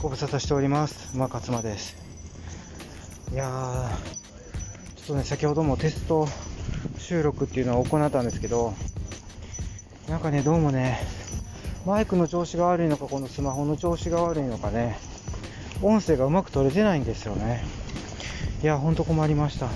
[0.00, 1.14] ご無沙汰しております。
[1.14, 1.96] 馬勝間です。
[3.32, 6.28] いやー、ちょっとね、先ほどもテスト
[6.98, 8.74] 収録っていうのを行ったんですけど、
[10.08, 11.00] なんかね、どうもね、
[11.86, 14.98] マイクの調子が悪いのか、このスマホの調子が悪いのかね、
[15.82, 17.64] 音声がうまく取れてないんですよね。
[18.62, 19.68] いや、ほんと困りました。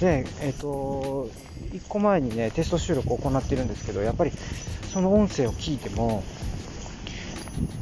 [0.00, 1.30] で、えっ、と、
[1.72, 4.32] 1個前にね、テスト収録を行ってるんですけど、やっぱり
[4.92, 6.22] その音声を聞いても、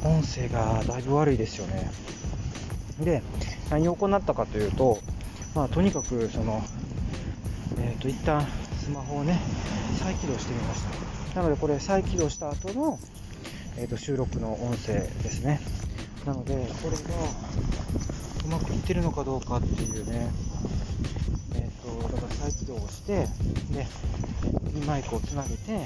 [0.03, 1.89] 音声がだいぶ悪いですよね。
[2.99, 3.23] で、
[3.69, 4.99] 何を行ったかというと、
[5.55, 6.63] まあ、とにかく、その、
[7.79, 8.45] えっ、と、一旦
[8.79, 9.39] スマホをね、
[9.99, 10.83] 再起動してみまし
[11.33, 11.41] た。
[11.41, 12.99] なので、これ再起動した後の、
[13.77, 15.59] えっ、と、収録の音声ですね。
[16.25, 17.03] なので、これが
[18.45, 20.29] うまくいってるのかどうかっていうね、
[21.55, 23.27] えっ、と、だから再起動をして、
[23.73, 23.87] で、
[24.85, 25.85] マイクをつなげて、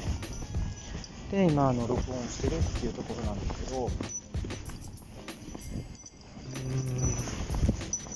[1.36, 6.32] で、今、あの、録音してるっていうところなんですけど、うー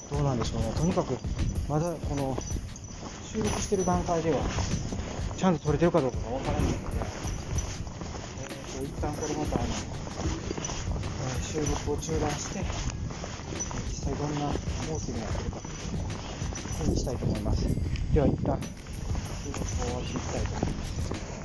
[0.08, 0.72] ん、どうなんでしょうね。
[0.72, 1.18] とにかく、
[1.68, 2.38] まだこの、
[3.30, 4.40] 収録してる段階では、
[5.36, 6.78] ちゃんと撮れてるかどうかがわからないので、
[8.40, 9.70] えーと、一旦これまた、あの、え
[11.44, 12.64] 収録を中断して、
[13.90, 14.54] 実際どんな音
[14.98, 15.76] 声になってるかという
[16.86, 17.68] のを、にしたいと思います。
[18.14, 18.58] では、一旦、
[19.44, 21.39] 収録を終わっていきたいと思います。